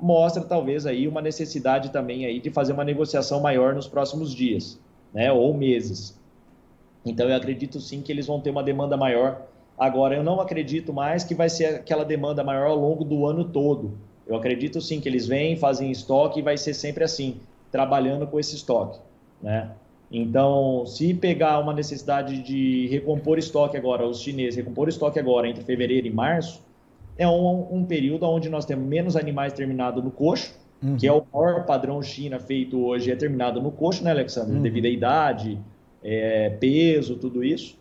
mostra 0.05 0.45
talvez 0.45 0.85
aí 0.85 1.09
uma 1.09 1.23
necessidade 1.23 1.91
também 1.91 2.27
aí 2.27 2.39
de 2.39 2.51
fazer 2.51 2.75
uma 2.75 2.85
negociação 2.85 3.41
maior 3.41 3.75
nos 3.75 3.89
próximos 3.89 4.35
dias, 4.35 4.79
né, 5.15 5.33
ou 5.33 5.55
meses. 5.55 6.15
Então 7.07 7.27
eu 7.27 7.35
acredito 7.35 7.81
sim 7.81 8.03
que 8.03 8.13
eles 8.13 8.27
vão 8.27 8.39
ter 8.39 8.51
uma 8.51 8.63
demanda 8.63 8.99
maior. 8.99 9.47
Agora 9.79 10.15
eu 10.15 10.23
não 10.23 10.43
acredito 10.43 10.93
mais 10.93 11.25
que 11.25 11.35
vai 11.35 11.49
ser 11.49 11.77
aquela 11.77 12.05
demanda 12.05 12.45
maior 12.45 12.67
ao 12.67 12.77
longo 12.77 13.03
do 13.03 13.25
ano 13.25 13.45
todo. 13.45 13.93
Eu 14.27 14.37
acredito 14.37 14.79
sim 14.79 15.01
que 15.01 15.09
eles 15.09 15.27
vêm, 15.27 15.57
fazem 15.57 15.91
estoque 15.91 16.41
e 16.41 16.43
vai 16.43 16.59
ser 16.59 16.75
sempre 16.75 17.03
assim, 17.03 17.37
trabalhando 17.73 18.27
com 18.27 18.39
esse 18.39 18.55
estoque, 18.57 18.99
né? 19.43 19.71
Então, 20.13 20.85
se 20.85 21.15
pegar 21.15 21.59
uma 21.61 21.73
necessidade 21.73 22.43
de 22.43 22.87
recompor 22.89 23.39
estoque 23.39 23.77
agora, 23.77 24.07
os 24.07 24.21
chineses 24.21 24.57
recompor 24.57 24.87
estoque 24.89 25.19
agora 25.19 25.49
entre 25.49 25.65
fevereiro 25.65 26.07
e 26.07 26.11
março, 26.11 26.63
é 27.17 27.29
um, 27.29 27.69
um 27.71 27.85
período 27.85 28.27
onde 28.27 28.49
nós 28.49 28.65
temos 28.65 28.87
menos 28.87 29.17
animais 29.17 29.53
terminados 29.53 30.03
no 30.03 30.11
coxo, 30.11 30.59
uhum. 30.83 30.97
que 30.97 31.07
é 31.07 31.13
o 31.13 31.23
maior 31.33 31.65
padrão 31.65 32.03
China 32.03 32.39
feito 32.39 32.85
hoje, 32.85 33.11
é 33.11 33.17
terminado 33.17 33.61
no 33.61 33.71
coxo, 33.71 34.03
né, 34.03 34.11
Alexandre? 34.11 34.57
Uhum. 34.57 34.63
Devido 34.63 34.87
à 34.87 34.89
idade, 34.89 35.59
é, 36.03 36.51
peso, 36.51 37.17
tudo 37.17 37.45
isso. 37.45 37.79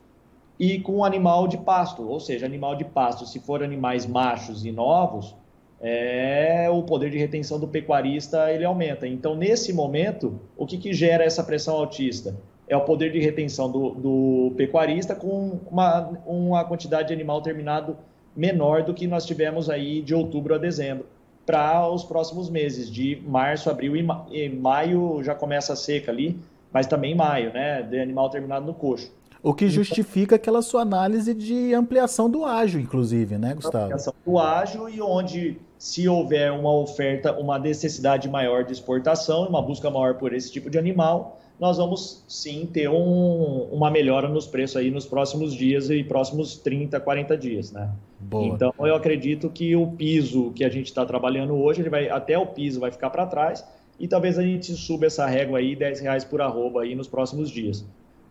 E 0.60 0.80
com 0.80 1.04
animal 1.04 1.48
de 1.48 1.58
pasto, 1.58 2.08
ou 2.08 2.20
seja, 2.20 2.46
animal 2.46 2.76
de 2.76 2.86
pasto, 2.86 3.26
se 3.26 3.40
for 3.40 3.64
animais 3.64 4.06
machos 4.06 4.66
e 4.66 4.72
novos, 4.72 5.36
é, 5.82 6.70
o 6.70 6.84
poder 6.84 7.10
de 7.10 7.18
retenção 7.18 7.60
do 7.60 7.68
pecuarista 7.68 8.52
ele 8.52 8.64
aumenta. 8.64 9.08
Então, 9.08 9.36
nesse 9.36 9.74
momento, 9.74 10.40
o 10.56 10.66
que, 10.66 10.78
que 10.78 10.94
gera 10.94 11.26
essa 11.26 11.44
pressão 11.44 11.76
altista? 11.76 12.38
É 12.70 12.78
o 12.78 12.82
poder 12.82 13.12
de 13.12 13.20
retenção 13.20 13.70
do, 13.70 13.90
do 13.90 14.54
pecuarista 14.56 15.14
com 15.14 15.60
uma, 15.70 16.10
uma 16.26 16.64
quantidade 16.64 17.10
de 17.10 17.14
animal 17.14 17.42
terminado 17.42 17.98
menor 18.36 18.84
do 18.84 18.94
que 18.94 19.08
nós 19.08 19.26
tivemos 19.26 19.70
aí 19.70 20.02
de 20.02 20.14
outubro 20.14 20.56
a 20.56 20.58
dezembro 20.58 21.06
para 21.46 21.90
os 21.90 22.04
próximos 22.04 22.50
meses, 22.50 22.90
de 22.90 23.22
março, 23.26 23.70
abril 23.70 23.96
e, 23.96 24.04
ma 24.04 24.26
e, 24.32 24.50
maio 24.50 25.22
já 25.24 25.36
começa 25.36 25.74
a 25.74 25.76
seca 25.76 26.12
ali, 26.12 26.40
mas 26.72 26.88
também 26.88 27.14
maio, 27.14 27.54
né, 27.54 27.82
de 27.82 28.00
animal 28.00 28.30
terminado 28.30 28.66
no 28.66 28.74
coxo. 28.74 29.12
O 29.42 29.54
que 29.54 29.68
justifica 29.68 30.38
aquela 30.38 30.62
sua 30.62 30.84
análise 30.84 31.34
de 31.34 31.74
ampliação 31.74 32.30
do 32.30 32.46
ágio, 32.46 32.80
inclusive, 32.80 33.38
né, 33.38 33.54
Gustavo? 33.54 33.86
Ampliação 33.86 34.14
do 34.26 34.40
ágio 34.40 34.88
e 34.88 35.02
onde, 35.02 35.60
se 35.78 36.08
houver 36.08 36.50
uma 36.54 36.72
oferta, 36.72 37.34
uma 37.34 37.60
necessidade 37.60 38.30
maior 38.30 38.64
de 38.64 38.72
exportação, 38.72 39.46
uma 39.46 39.62
busca 39.62 39.90
maior 39.90 40.16
por 40.16 40.34
esse 40.34 40.50
tipo 40.50 40.70
de 40.70 40.80
animal, 40.80 41.42
nós 41.60 41.78
vamos 41.78 42.24
sim 42.28 42.66
ter 42.66 42.90
um, 42.90 43.68
uma 43.72 43.90
melhora 43.90 44.28
nos 44.28 44.46
preços 44.48 44.78
aí 44.78 44.92
nos 44.92 45.06
próximos 45.06 45.54
dias 45.54 45.90
e 45.90 46.04
próximos 46.04 46.58
30, 46.58 47.00
40 47.00 47.38
dias, 47.38 47.72
né? 47.72 47.90
Boa. 48.20 48.48
Então 48.48 48.74
eu 48.80 48.96
acredito 48.96 49.50
que 49.50 49.76
o 49.76 49.88
piso 49.88 50.52
que 50.52 50.64
a 50.64 50.70
gente 50.70 50.88
está 50.88 51.06
trabalhando 51.06 51.56
hoje, 51.56 51.82
ele 51.82 51.90
vai 51.90 52.10
até 52.10 52.38
o 52.38 52.48
piso 52.48 52.80
vai 52.80 52.92
ficar 52.92 53.10
para 53.10 53.26
trás 53.26 53.66
e 54.00 54.08
talvez 54.08 54.38
a 54.38 54.44
gente 54.44 54.74
suba 54.74 55.06
essa 55.06 55.26
régua 55.26 55.60
aí 55.60 55.76
10 55.76 56.02
reais 56.02 56.24
por 56.24 56.42
arroba 56.42 56.82
aí 56.82 56.96
nos 56.96 57.08
próximos 57.08 57.50
dias. 57.50 57.86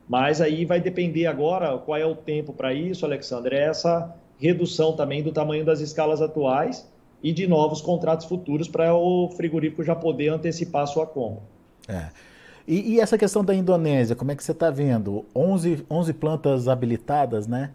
Mas 0.08 0.40
aí 0.40 0.64
vai 0.64 0.80
depender 0.80 1.26
agora 1.26 1.78
qual 1.78 1.96
é 1.96 2.04
o 2.04 2.14
tempo 2.14 2.52
para 2.52 2.74
isso, 2.74 3.06
Alexandre, 3.06 3.56
é 3.56 3.68
essa 3.68 4.14
redução 4.38 4.94
também 4.94 5.22
do 5.22 5.30
tamanho 5.30 5.64
das 5.64 5.80
escalas 5.80 6.20
atuais 6.20 6.86
e 7.22 7.32
de 7.32 7.46
novos 7.46 7.80
contratos 7.80 8.26
futuros 8.26 8.66
para 8.66 8.92
o 8.94 9.28
frigorífico 9.28 9.84
já 9.84 9.94
poder 9.94 10.28
antecipar 10.30 10.82
a 10.82 10.86
sua 10.86 11.06
compra. 11.06 11.42
É. 11.88 12.08
E, 12.66 12.94
e, 12.94 13.00
essa 13.00 13.18
questão 13.18 13.44
da 13.44 13.54
Indonésia, 13.54 14.14
como 14.14 14.30
é 14.30 14.36
que 14.36 14.42
você 14.42 14.52
está 14.52 14.70
vendo? 14.70 15.24
11, 15.34 15.84
11 15.90 16.12
plantas 16.14 16.68
habilitadas, 16.68 17.46
né? 17.46 17.70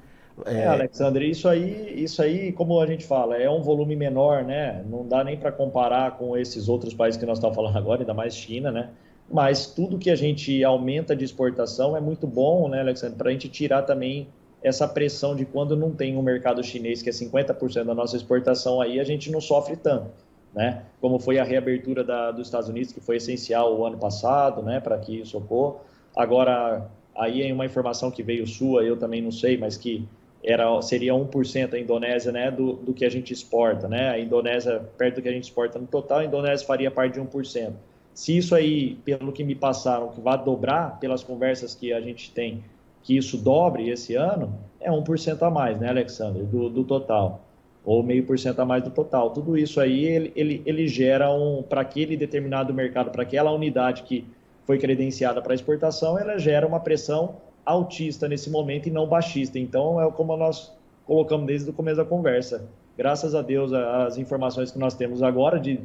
É... 0.46 0.60
é, 0.60 0.67
Alexandre, 0.67 1.29
isso 1.29 1.48
aí, 1.48 2.03
isso 2.03 2.22
aí, 2.22 2.51
como 2.51 2.79
a 2.79 2.86
gente 2.86 3.06
fala, 3.06 3.38
é 3.38 3.50
um 3.50 3.62
volume 3.62 3.96
menor, 3.96 4.44
né? 4.44 4.84
Não 4.89 5.06
dá 5.08 5.24
nem 5.24 5.38
para 5.38 5.51
comparar 5.51 6.17
com 6.17 6.38
esses 6.38 6.70
outros 6.70 6.94
países 6.94 7.20
que 7.20 7.25
nós 7.25 7.38
estamos 7.38 7.56
falando 7.56 7.75
agora, 7.75 8.01
ainda 8.01 8.13
mais 8.13 8.36
China, 8.36 8.72
né? 8.72 8.89
Mas 9.29 9.65
tudo 9.65 9.98
que 9.98 10.10
a 10.10 10.15
gente 10.15 10.63
aumenta 10.63 11.15
de 11.15 11.25
exportação 11.25 11.98
é 11.98 12.00
muito 12.00 12.25
bom, 12.25 12.70
né, 12.70 12.79
Alexandre? 12.79 13.17
Para 13.17 13.29
a 13.29 13.32
gente 13.32 13.50
tirar 13.50 13.82
também 13.82 14.27
essa 14.62 14.88
pressão 14.88 15.36
de 15.36 15.46
quando 15.46 15.75
não 15.75 15.91
tem 15.91 16.15
um 16.15 16.22
mercado 16.22 16.63
chinês, 16.63 17.01
que 17.01 17.10
é 17.10 17.12
50% 17.12 17.84
da 17.84 17.94
nossa 17.94 18.15
exportação 18.15 18.79
aí, 18.79 19.00
a 19.00 19.03
gente 19.03 19.29
não 19.32 19.41
sofre 19.41 19.75
tanto 19.75 20.26
né? 20.58 20.82
Como 21.00 21.20
foi 21.20 21.38
a 21.38 21.44
reabertura 21.44 22.04
da, 22.04 22.32
dos 22.32 22.48
Estados 22.48 22.68
Unidos, 22.68 22.92
que 22.92 23.00
foi 23.00 23.18
essencial 23.18 23.78
o 23.78 23.86
ano 23.86 23.98
passado, 24.00 24.64
né? 24.64 24.80
Para 24.80 24.98
que 24.98 25.22
isso 25.22 25.38
ocorra. 25.38 25.76
Agora, 26.16 26.90
aí 27.16 27.48
é 27.48 27.54
uma 27.54 27.64
informação 27.64 28.10
que 28.10 28.24
veio 28.24 28.48
sua, 28.48 28.84
eu 28.84 28.98
também 28.98 29.22
não 29.22 29.32
sei, 29.32 29.56
mas 29.56 29.78
que 29.78 30.04
era, 30.44 30.82
seria 30.82 31.14
1% 31.14 31.74
a 31.76 31.80
Indonésia, 31.80 32.32
né? 32.32 32.50
Do, 32.50 32.74
do 32.74 32.92
que 32.92 33.06
a 33.06 33.10
gente 33.10 33.32
exporta, 33.32 33.88
né? 33.88 34.10
A 34.10 34.20
Indonésia, 34.20 34.82
perto 34.98 35.18
do 35.18 35.22
que 35.22 35.30
a 35.30 35.32
gente 35.32 35.44
exporta 35.44 35.78
no 35.78 35.86
total, 35.86 36.20
a 36.20 36.26
Indonésia 36.26 36.66
faria 36.66 36.90
parte 36.90 37.14
de 37.14 37.22
1%. 37.22 37.74
Se 38.16 38.36
isso 38.36 38.56
aí, 38.56 38.96
pelo 39.06 39.32
que 39.32 39.44
me 39.44 39.54
passaram, 39.54 40.10
que 40.10 40.20
vai 40.20 40.44
dobrar, 40.44 41.00
pelas 41.00 41.24
conversas 41.24 41.76
que 41.76 41.94
a 41.94 42.02
gente 42.02 42.32
tem, 42.32 42.64
que 43.04 43.16
isso 43.16 43.38
dobre 43.38 43.90
esse 43.92 44.16
ano, 44.16 44.58
é 44.80 44.90
1% 44.90 45.40
a 45.44 45.52
mais, 45.52 45.80
né, 45.80 45.90
Alexandre, 45.90 46.42
do, 46.42 46.68
do 46.68 46.84
total 46.84 47.47
ou 47.88 48.03
meio 48.03 48.25
por 48.25 48.38
cento 48.38 48.60
a 48.60 48.65
mais 48.65 48.84
do 48.84 48.89
total. 48.89 49.29
Tudo 49.29 49.58
isso 49.58 49.79
aí 49.79 50.03
ele, 50.03 50.34
ele, 50.36 50.62
ele 50.65 50.89
gera 50.89 51.32
um 51.32 51.63
para 51.63 51.79
aquele 51.79 52.17
determinado 52.17 52.74
mercado, 52.74 53.12
para 53.12 53.24
aquela 53.24 53.50
unidade 53.50 54.03
que 54.03 54.25
foi 54.65 54.77
credenciada 54.77 55.41
para 55.41 55.56
exportação, 55.56 56.20
ela 56.20 56.38
gera 56.38 56.67
uma 56.67 56.82
pressão 56.82 57.38
altista 57.65 58.27
nesse 58.27 58.50
momento 58.50 58.89
e 58.89 58.91
não 58.91 59.08
baixista. 59.08 59.58
Então 59.58 60.01
é 60.01 60.12
como 60.12 60.36
nós 60.36 60.75
colocamos 61.06 61.48
desde 61.48 61.70
o 61.70 61.74
começo 61.74 61.96
da 61.96 62.03
conversa. 62.03 62.67
Graças 62.98 63.34
a 63.34 63.41
Deus 63.41 63.72
as 63.72 64.17
informações 64.17 64.70
que 64.70 64.77
nós 64.77 64.94
temos 64.94 65.24
agora 65.24 65.58
de 65.58 65.79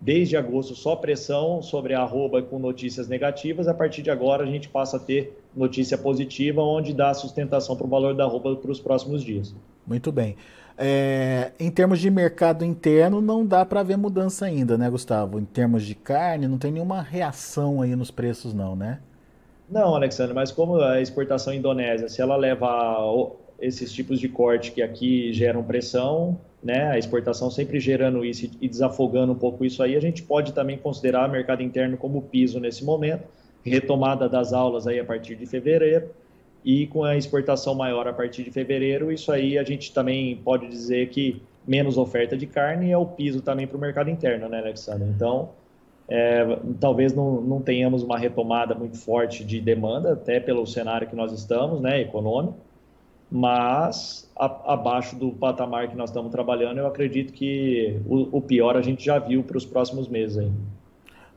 desde 0.00 0.36
agosto 0.36 0.74
só 0.74 0.96
pressão 0.96 1.62
sobre 1.62 1.94
a 1.94 2.00
arroba 2.00 2.42
com 2.42 2.58
notícias 2.58 3.06
negativas. 3.06 3.68
A 3.68 3.74
partir 3.74 4.02
de 4.02 4.10
agora 4.10 4.42
a 4.42 4.46
gente 4.46 4.68
passa 4.68 4.96
a 4.96 5.00
ter 5.00 5.40
notícia 5.54 5.96
positiva, 5.96 6.60
onde 6.60 6.92
dá 6.92 7.14
sustentação 7.14 7.76
para 7.76 7.86
o 7.86 7.88
valor 7.88 8.16
da 8.16 8.24
arroba 8.24 8.56
para 8.56 8.70
os 8.72 8.80
próximos 8.80 9.22
dias. 9.22 9.54
Muito 9.86 10.10
bem. 10.10 10.34
É, 10.78 11.52
em 11.58 11.70
termos 11.70 12.00
de 12.00 12.10
mercado 12.10 12.64
interno, 12.64 13.20
não 13.20 13.46
dá 13.46 13.64
para 13.64 13.82
ver 13.82 13.96
mudança 13.96 14.44
ainda, 14.44 14.76
né, 14.76 14.90
Gustavo? 14.90 15.38
Em 15.38 15.44
termos 15.44 15.84
de 15.84 15.94
carne, 15.94 16.46
não 16.46 16.58
tem 16.58 16.70
nenhuma 16.70 17.00
reação 17.00 17.80
aí 17.80 17.96
nos 17.96 18.10
preços, 18.10 18.52
não, 18.52 18.76
né? 18.76 19.00
Não, 19.68 19.94
Alexandre, 19.94 20.34
mas 20.34 20.52
como 20.52 20.80
a 20.80 21.00
exportação 21.00 21.52
indonésia, 21.52 22.08
se 22.08 22.20
ela 22.20 22.36
leva 22.36 22.66
esses 23.58 23.92
tipos 23.92 24.20
de 24.20 24.28
corte 24.28 24.70
que 24.70 24.82
aqui 24.82 25.32
geram 25.32 25.62
pressão, 25.62 26.38
né, 26.62 26.90
a 26.90 26.98
exportação 26.98 27.50
sempre 27.50 27.80
gerando 27.80 28.24
isso 28.24 28.50
e 28.60 28.68
desafogando 28.68 29.32
um 29.32 29.36
pouco 29.36 29.64
isso 29.64 29.82
aí, 29.82 29.96
a 29.96 30.00
gente 30.00 30.22
pode 30.22 30.52
também 30.52 30.76
considerar 30.76 31.28
o 31.28 31.32
mercado 31.32 31.62
interno 31.62 31.96
como 31.96 32.22
piso 32.22 32.60
nesse 32.60 32.84
momento, 32.84 33.24
retomada 33.64 34.28
das 34.28 34.52
aulas 34.52 34.86
aí 34.86 35.00
a 35.00 35.04
partir 35.04 35.34
de 35.34 35.46
fevereiro, 35.46 36.10
e 36.66 36.88
com 36.88 37.04
a 37.04 37.16
exportação 37.16 37.76
maior 37.76 38.08
a 38.08 38.12
partir 38.12 38.42
de 38.42 38.50
fevereiro, 38.50 39.12
isso 39.12 39.30
aí 39.30 39.56
a 39.56 39.62
gente 39.62 39.94
também 39.94 40.34
pode 40.34 40.66
dizer 40.66 41.08
que 41.10 41.40
menos 41.64 41.96
oferta 41.96 42.36
de 42.36 42.44
carne 42.44 42.90
é 42.90 42.98
o 42.98 43.06
piso 43.06 43.40
também 43.40 43.68
para 43.68 43.76
o 43.76 43.80
mercado 43.80 44.10
interno, 44.10 44.48
né, 44.48 44.58
Alexandre? 44.58 45.08
Então, 45.08 45.50
é, 46.08 46.58
talvez 46.80 47.14
não, 47.14 47.40
não 47.40 47.62
tenhamos 47.62 48.02
uma 48.02 48.18
retomada 48.18 48.74
muito 48.74 48.98
forte 48.98 49.44
de 49.44 49.60
demanda, 49.60 50.14
até 50.14 50.40
pelo 50.40 50.66
cenário 50.66 51.06
que 51.06 51.14
nós 51.14 51.30
estamos, 51.30 51.80
né, 51.80 52.00
econômico, 52.00 52.58
mas 53.30 54.28
a, 54.34 54.72
abaixo 54.72 55.14
do 55.14 55.30
patamar 55.30 55.88
que 55.88 55.96
nós 55.96 56.10
estamos 56.10 56.32
trabalhando, 56.32 56.78
eu 56.78 56.88
acredito 56.88 57.32
que 57.32 57.96
o, 58.06 58.38
o 58.38 58.42
pior 58.42 58.76
a 58.76 58.82
gente 58.82 59.04
já 59.04 59.20
viu 59.20 59.44
para 59.44 59.56
os 59.56 59.64
próximos 59.64 60.08
meses 60.08 60.36
ainda. 60.36 60.76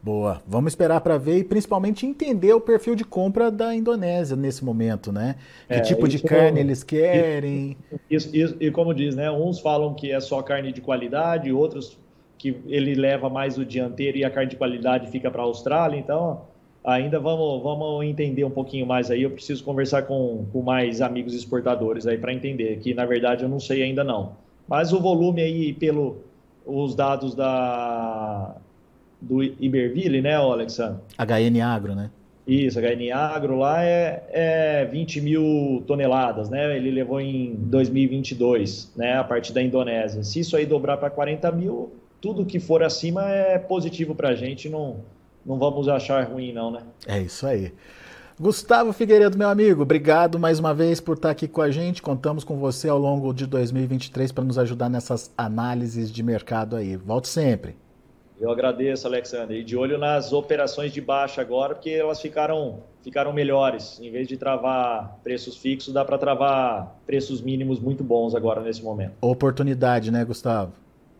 Boa. 0.02 0.42
Vamos 0.48 0.72
esperar 0.72 1.02
para 1.02 1.18
ver 1.18 1.40
e 1.40 1.44
principalmente 1.44 2.06
entender 2.06 2.54
o 2.54 2.62
perfil 2.62 2.96
de 2.96 3.04
compra 3.04 3.52
da 3.52 3.76
Indonésia 3.76 4.36
nesse 4.36 4.64
momento, 4.64 5.12
né? 5.12 5.36
Que 5.68 5.74
é, 5.74 5.82
tipo 5.82 6.08
de 6.08 6.20
carne 6.22 6.60
eles 6.60 6.84
querem. 6.84 7.76
Isso, 8.10 8.34
isso, 8.36 8.56
e 8.60 8.72
como 8.72 8.94
diz, 8.94 9.16
né? 9.16 9.30
Uns 9.30 9.60
falam 9.60 9.94
que 9.94 10.12
é 10.12 10.20
só 10.20 10.42
carne 10.42 10.72
de 10.72 10.82
qualidade, 10.82 11.52
outros 11.52 11.98
que 12.38 12.56
ele 12.68 12.96
leva 12.96 13.30
mais 13.30 13.58
o 13.58 13.66
dianteiro 13.66 14.18
e 14.18 14.24
a 14.24 14.30
carne 14.30 14.50
de 14.50 14.56
qualidade 14.56 15.12
fica 15.12 15.30
para 15.30 15.42
a 15.42 15.46
Austrália. 15.46 16.00
Então, 16.00 16.44
ainda 16.84 17.20
vamos, 17.20 17.62
vamos 17.62 18.06
entender 18.06 18.46
um 18.46 18.50
pouquinho 18.50 18.86
mais 18.86 19.12
aí. 19.12 19.24
Eu 19.24 19.32
preciso 19.32 19.62
conversar 19.64 20.04
com, 20.04 20.46
com 20.52 20.62
mais 20.62 21.02
amigos 21.02 21.34
exportadores 21.34 22.08
aí 22.08 22.18
para 22.18 22.34
entender, 22.34 22.80
que 22.80 22.94
na 22.94 23.06
verdade 23.06 23.44
eu 23.44 23.50
não 23.50 23.60
sei 23.60 23.84
ainda 23.84 24.06
não. 24.06 24.38
Mas 24.66 24.94
o 24.94 25.02
volume 25.02 25.42
aí, 25.42 25.74
pelo 25.74 26.24
os 26.66 26.96
dados 26.96 27.36
da 27.36 28.56
do 29.22 29.44
Iberville, 29.44 30.22
né, 30.22 30.36
Alexandre? 30.36 31.02
HN 31.18 31.62
Agro, 31.62 31.96
né? 31.96 32.10
Isso, 32.48 32.80
HN 32.80 33.12
Agro 33.14 33.58
lá 33.58 33.84
é, 33.84 34.24
é 34.32 34.86
20 34.86 35.22
mil 35.22 35.84
toneladas, 35.86 36.50
né? 36.50 36.76
Ele 36.76 36.90
levou 36.90 37.22
em 37.22 37.54
2022, 37.56 38.92
né? 38.96 39.18
A 39.18 39.24
partir 39.24 39.54
da 39.54 39.62
Indonésia. 39.62 40.24
Se 40.24 40.40
isso 40.40 40.58
aí 40.58 40.66
dobrar 40.66 40.98
para 40.98 41.12
40 41.12 41.52
mil, 41.52 41.94
tudo 42.20 42.46
que 42.46 42.60
for 42.60 42.82
acima 42.82 43.30
é 43.30 43.60
positivo 43.60 44.16
para 44.16 44.30
a 44.30 44.36
gente, 44.36 44.68
não, 44.68 44.98
não 45.46 45.60
vamos 45.60 45.88
achar 45.88 46.28
ruim, 46.28 46.52
não, 46.52 46.72
né? 46.72 46.80
É 47.06 47.20
isso 47.20 47.46
aí. 47.46 47.72
Gustavo 48.40 48.94
Figueiredo, 48.94 49.38
meu 49.38 49.50
amigo, 49.50 49.82
obrigado 49.82 50.40
mais 50.40 50.60
uma 50.60 50.74
vez 50.74 51.02
por 51.02 51.18
estar 51.18 51.30
aqui 51.30 51.48
com 51.48 51.62
a 51.62 51.70
gente. 51.70 52.02
Contamos 52.02 52.44
com 52.44 52.58
você 52.58 52.88
ao 52.88 52.98
longo 52.98 53.34
de 53.34 53.46
2023 53.46 54.32
para 54.32 54.46
nos 54.46 54.58
ajudar 54.58 54.90
nessas 54.90 55.30
análises 55.38 56.10
de 56.10 56.24
mercado 56.24 56.76
aí. 56.76 56.96
Volte 56.96 57.28
sempre. 57.28 57.76
Eu 58.40 58.50
agradeço, 58.50 59.06
Alexandre. 59.06 59.60
E 59.60 59.64
de 59.64 59.76
olho 59.76 59.98
nas 59.98 60.32
operações 60.32 60.94
de 60.94 61.02
baixa 61.02 61.42
agora, 61.42 61.76
porque 61.76 61.90
elas 61.90 62.22
ficaram, 62.22 62.80
ficaram 63.04 63.34
melhores. 63.34 64.00
Em 64.00 64.10
vez 64.10 64.28
de 64.28 64.38
travar 64.38 65.20
preços 65.24 65.58
fixos, 65.58 65.94
dá 65.94 66.06
para 66.06 66.18
travar 66.18 66.96
preços 67.06 67.42
mínimos 67.42 67.80
muito 67.80 68.02
bons 68.04 68.34
agora 68.34 68.62
nesse 68.62 68.82
momento. 68.82 69.14
Oportunidade, 69.22 70.10
né, 70.10 70.24
Gustavo? 70.24 70.72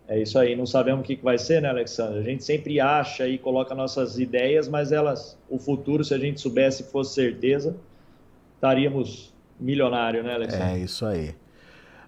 É 0.08 0.18
isso 0.18 0.38
aí. 0.38 0.56
Não 0.56 0.64
sabemos 0.64 1.02
o 1.02 1.04
que 1.04 1.14
vai 1.16 1.36
ser, 1.36 1.60
né, 1.60 1.68
Alexandre? 1.68 2.20
A 2.20 2.22
gente 2.22 2.42
sempre 2.42 2.80
acha 2.80 3.28
e 3.28 3.36
coloca 3.36 3.74
nossas 3.74 4.18
ideias, 4.18 4.66
mas 4.66 4.90
elas, 4.90 5.38
o 5.48 5.58
futuro, 5.58 6.02
se 6.02 6.14
a 6.14 6.18
gente 6.18 6.40
soubesse, 6.40 6.84
fosse 6.84 7.14
certeza, 7.14 7.76
estaríamos 8.54 9.32
milionário, 9.60 10.22
né, 10.22 10.34
Alexandre? 10.34 10.74
É 10.74 10.78
isso 10.78 11.04
aí. 11.04 11.34